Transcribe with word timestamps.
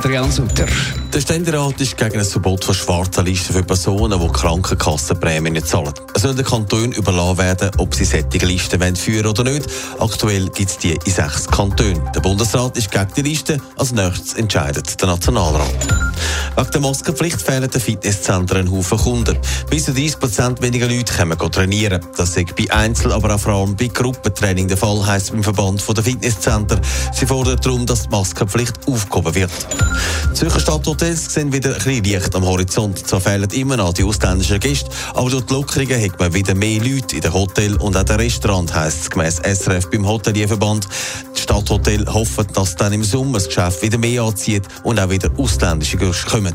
Adrian 0.00 0.30
Sutter. 0.30 0.66
Der 1.12 1.20
Ständerat 1.20 1.80
ist 1.80 1.96
gegen 1.96 2.18
ein 2.18 2.24
Verbot 2.24 2.64
von 2.64 2.74
schwarzen 2.74 3.24
Listen 3.24 3.52
für 3.52 3.62
Personen, 3.62 4.20
die 4.20 4.28
Krankenkassenprämien 4.28 5.54
nicht 5.54 5.66
zahlen. 5.66 5.92
Es 6.14 6.22
soll 6.22 6.34
den 6.34 6.44
Kantonen 6.44 6.92
überlassen 6.92 7.38
werden, 7.38 7.70
ob 7.78 7.94
sie 7.94 8.04
solche 8.04 8.46
Listen 8.46 8.80
wollen 8.80 8.96
führen 8.96 9.26
oder 9.26 9.44
nicht. 9.44 9.66
Aktuell 9.98 10.48
gibt 10.50 10.70
es 10.70 10.78
die 10.78 10.92
in 10.92 11.12
sechs 11.12 11.46
Kantonen. 11.48 12.00
Der 12.14 12.20
Bundesrat 12.20 12.76
ist 12.76 12.90
gegen 12.90 13.08
die 13.16 13.22
Liste. 13.22 13.60
Als 13.76 13.92
nächstes 13.92 14.34
entscheidet 14.34 15.00
der 15.00 15.08
Nationalrat. 15.08 15.88
Wegen 16.56 16.70
der 16.70 16.80
Maskenpflicht 16.80 17.40
fehlen 17.40 17.70
den 17.70 17.80
Fitnesszentren 17.80 18.66
ein 18.66 18.70
Haufen 18.72 18.98
Kunden. 18.98 19.38
Bis 19.70 19.84
zu 19.86 19.92
30 19.92 20.18
Prozent 20.18 20.62
weniger 20.62 20.88
Leute 20.88 21.12
können 21.12 21.38
trainieren. 21.38 22.00
Das 22.16 22.36
ist 22.36 22.56
bei 22.56 22.70
Einzel-, 22.70 23.12
aber 23.12 23.34
auch 23.34 23.40
vor 23.40 23.54
allem 23.54 23.76
bei 23.76 23.86
Gruppentraining 23.86 24.68
der 24.68 24.76
Fall, 24.76 25.06
heisst 25.06 25.32
beim 25.32 25.42
Verband 25.42 25.82
der 25.88 26.04
Fitnesszentren. 26.04 26.80
Sie 27.12 27.26
fordern 27.26 27.58
darum, 27.62 27.86
dass 27.86 28.04
die 28.04 28.08
Maskenpflicht 28.10 28.79
aufgehoben 28.86 29.34
wird. 29.34 29.50
Zürcher 30.34 30.60
Stadthotels 30.60 31.34
sehen 31.34 31.52
wieder 31.52 31.70
ein 31.70 31.82
bisschen 31.82 32.04
Licht 32.04 32.34
am 32.34 32.44
Horizont. 32.44 33.06
Zwar 33.06 33.20
fehlen 33.20 33.50
immer 33.50 33.76
noch 33.76 33.92
die 33.92 34.04
ausländischen 34.04 34.60
Gäste, 34.60 34.90
aber 35.14 35.30
durch 35.30 35.44
die 35.44 35.52
Lockerungen 35.52 36.02
hat 36.02 36.18
man 36.18 36.32
wieder 36.32 36.54
mehr 36.54 36.80
Leute 36.80 37.16
in 37.16 37.22
den 37.22 37.32
Hotel 37.32 37.76
und 37.76 37.96
auch 37.96 38.04
den 38.04 38.16
Restaurant, 38.16 38.72
heisst 38.74 39.02
es 39.02 39.10
gemäss 39.10 39.36
SRF 39.36 39.90
beim 39.90 40.06
Hotelierverband. 40.06 40.86
Die 41.36 41.40
Stadthotel 41.40 42.06
hoffen, 42.06 42.46
dass 42.54 42.76
dann 42.76 42.92
im 42.92 43.04
Sommer 43.04 43.38
das 43.38 43.46
Geschäft 43.46 43.82
wieder 43.82 43.98
mehr 43.98 44.22
anzieht 44.22 44.62
und 44.84 45.00
auch 45.00 45.10
wieder 45.10 45.30
ausländische 45.36 45.96
Gäste 45.96 46.30
kommen. 46.30 46.54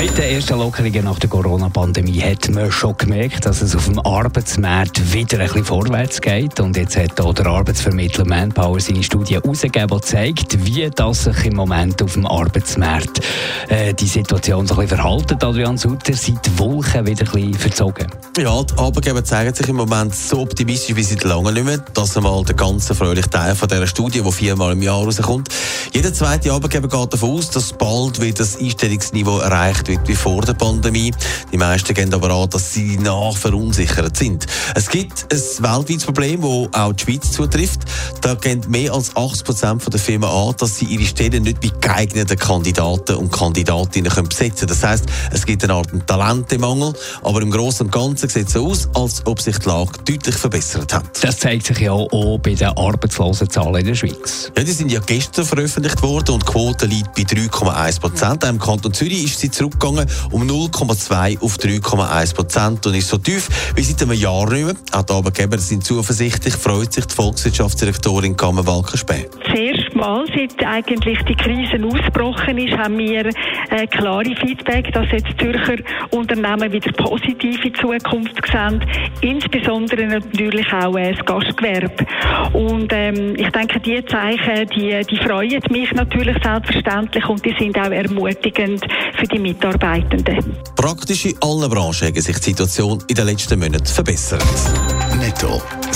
Mit 0.00 0.16
den 0.16 0.34
ersten 0.34 0.58
Lockerungen 0.58 1.04
nach 1.04 1.18
der 1.18 1.28
Corona-Pandemie 1.28 2.22
hat 2.22 2.48
man 2.48 2.72
schon 2.72 2.96
gemerkt, 2.96 3.44
dass 3.44 3.60
es 3.60 3.76
auf 3.76 3.84
dem 3.84 3.98
Arbeitsmarkt 3.98 5.12
wieder 5.12 5.40
ein 5.40 5.44
bisschen 5.44 5.66
vorwärts 5.66 6.22
geht. 6.22 6.58
Und 6.58 6.74
jetzt 6.78 6.96
hat 6.96 7.20
auch 7.20 7.34
der 7.34 7.44
Arbeitsvermittler 7.44 8.24
Manpower 8.24 8.80
seine 8.80 9.02
Studie 9.02 9.34
herausgegeben, 9.34 9.98
die 9.98 10.00
zeigt, 10.00 10.64
wie 10.64 10.88
das 10.88 11.24
sich 11.24 11.44
im 11.44 11.56
Moment 11.56 12.02
auf 12.02 12.14
dem 12.14 12.26
Arbeitsmarkt 12.26 13.20
äh, 13.68 13.92
die 13.92 14.06
Situation 14.06 14.66
so 14.66 14.72
ein 14.72 14.80
bisschen 14.80 14.96
verhalten. 14.96 15.34
Adrian 15.34 15.76
Sutter, 15.76 16.14
sind 16.14 16.46
die 16.46 16.58
Wolken 16.58 17.06
wieder 17.06 17.26
ein 17.26 17.32
bisschen 17.32 17.54
verzogen? 17.54 18.06
Ja, 18.38 18.62
die 18.62 18.78
Arbeitgeber 18.78 19.22
zeigen 19.22 19.52
sich 19.54 19.68
im 19.68 19.76
Moment 19.76 20.14
so 20.14 20.40
optimistisch 20.40 20.96
wie 20.96 21.02
seit 21.02 21.24
langem 21.24 21.52
nicht 21.52 21.66
mehr. 21.66 21.84
Das 21.92 22.16
einmal 22.16 22.42
der 22.46 22.56
ganze 22.56 22.94
fröhliche 22.94 23.28
Teil 23.28 23.54
von 23.54 23.68
dieser 23.68 23.86
Studie, 23.86 24.22
die 24.22 24.32
viermal 24.32 24.72
im 24.72 24.80
Jahr 24.80 25.04
rauskommt. 25.04 25.50
Jeder 25.92 26.14
zweite 26.14 26.54
Arbeitgeber 26.54 26.88
geht 26.88 27.12
davon 27.12 27.36
aus, 27.36 27.50
dass 27.50 27.74
bald 27.74 28.18
wieder 28.18 28.38
das 28.38 28.58
Einstellungsniveau 28.58 29.40
erreicht 29.40 29.88
wird 29.88 29.89
wie 30.06 30.14
vor 30.14 30.42
der 30.42 30.54
Pandemie. 30.54 31.12
Die 31.52 31.56
meisten 31.56 31.94
gehen 31.94 32.12
aber 32.14 32.30
an, 32.30 32.48
dass 32.50 32.72
sie 32.72 32.96
nach 32.96 33.36
verunsichert 33.36 34.16
sind. 34.16 34.46
Es 34.74 34.88
gibt 34.88 35.26
ein 35.32 35.38
weltweites 35.38 36.04
Problem, 36.04 36.40
das 36.40 36.80
auch 36.80 36.92
die 36.92 37.04
Schweiz 37.04 37.32
zutrifft. 37.32 37.80
Da 38.20 38.34
gehen 38.34 38.64
mehr 38.68 38.92
als 38.92 39.14
80 39.16 39.44
Prozent 39.44 39.92
der 39.92 40.00
Firmen 40.00 40.28
an, 40.28 40.54
dass 40.58 40.78
sie 40.78 40.86
ihre 40.86 41.04
Stellen 41.04 41.42
nicht 41.42 41.62
mit 41.62 41.80
geeigneten 41.80 42.38
Kandidaten 42.38 43.16
und 43.16 43.32
Kandidatinnen 43.32 44.10
können 44.10 44.28
besetzen 44.28 44.66
können. 44.66 44.80
Das 44.80 44.82
heisst, 44.82 45.04
es 45.32 45.46
gibt 45.46 45.64
eine 45.64 45.74
Art 45.74 45.88
Talentemangel, 46.06 46.92
aber 47.22 47.42
im 47.42 47.50
Großen 47.50 47.86
und 47.86 47.92
Ganzen 47.92 48.28
sieht 48.28 48.46
es 48.46 48.52
so 48.54 48.66
aus, 48.66 48.88
als 48.94 49.26
ob 49.26 49.40
sich 49.40 49.58
die 49.58 49.68
Lage 49.68 49.92
deutlich 50.04 50.34
verbessert 50.34 50.92
hat. 50.92 51.22
Das 51.22 51.38
zeigt 51.38 51.66
sich 51.66 51.78
ja 51.80 51.92
auch 51.92 52.38
bei 52.38 52.54
den 52.54 52.68
Arbeitslosenzahlen 52.68 53.76
in 53.76 53.86
der 53.86 53.94
Schweiz. 53.94 54.50
Ja, 54.56 54.62
die 54.62 54.72
sind 54.72 54.92
ja 54.92 55.00
gestern 55.00 55.44
veröffentlicht 55.44 56.02
worden 56.02 56.34
und 56.34 56.42
die 56.42 56.52
Quote 56.52 56.86
liegt 56.86 57.14
bei 57.14 57.22
3,1 57.22 58.00
Prozent. 58.00 58.44
Im 58.44 58.58
Kanton 58.58 58.92
Zürich 58.92 59.24
ist 59.24 59.40
sie 59.40 59.50
zurückgegangen 59.70 60.06
um 60.30 60.42
0,2 60.42 61.40
auf 61.40 61.56
3,1 61.56 62.34
Prozent 62.34 62.86
und 62.86 62.94
ist 62.94 63.08
so 63.08 63.18
tief 63.18 63.48
wie 63.74 63.82
seit 63.82 64.02
einem 64.02 64.12
Jahr 64.12 64.48
nicht 64.50 64.64
mehr. 64.64 64.74
Auch 64.92 65.02
die 65.02 65.12
Arbeitgeber 65.12 65.58
sind 65.58 65.84
zuversichtlich, 65.84 66.54
freut 66.54 66.92
sich 66.92 67.06
die 67.06 67.14
Volkswirtschaftsdirektorin 67.14 68.36
Kammer 68.36 68.66
Walkerspäh. 68.66 69.28
Erste 69.54 69.89
Mal, 70.00 70.24
seit 70.34 70.66
eigentlich 70.66 71.18
die 71.24 71.34
Krise 71.34 71.84
ausgebrochen 71.84 72.56
ist, 72.56 72.74
haben 72.74 72.96
wir 72.96 73.26
äh, 73.68 73.86
klare 73.86 74.34
Feedback, 74.34 74.90
dass 74.94 75.10
jetzt 75.12 75.38
Zürcher 75.38 75.76
Unternehmen 76.10 76.72
wieder 76.72 76.90
positiv 76.92 77.62
in 77.62 77.74
Zukunft 77.74 78.40
sehen, 78.50 78.82
insbesondere 79.20 80.06
natürlich 80.06 80.72
auch 80.72 80.96
äh, 80.96 81.12
das 81.12 81.26
Gastgewerbe. 81.26 82.06
Und 82.54 82.90
ähm, 82.94 83.34
ich 83.36 83.50
denke, 83.50 83.78
diese 83.80 84.06
Zeichen, 84.06 84.66
die, 84.74 85.02
die 85.04 85.16
freuen 85.18 85.60
mich 85.70 85.92
natürlich 85.92 86.36
selbstverständlich 86.42 87.28
und 87.28 87.44
die 87.44 87.54
sind 87.58 87.78
auch 87.78 87.90
ermutigend 87.90 88.82
für 89.18 89.26
die 89.26 89.38
Mitarbeitenden. 89.38 90.56
Praktisch 90.76 91.26
in 91.26 91.36
allen 91.42 91.68
Branchen 91.68 92.08
hat 92.08 92.14
sich 92.14 92.38
die 92.38 92.50
Situation 92.50 93.04
in 93.06 93.14
den 93.14 93.26
letzten 93.26 93.58
Monaten 93.58 93.84
verbessert. 93.84 94.42
Netto. 95.18 95.60